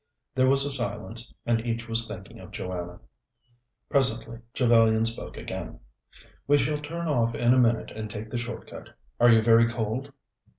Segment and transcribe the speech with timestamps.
[0.33, 3.01] There was a silence, and each was thinking of Joanna.
[3.87, 5.79] Presently Trevellyan spoke again.
[6.47, 8.97] "We shall turn off in a minute and take the short cut.
[9.19, 10.11] Are you very cold?"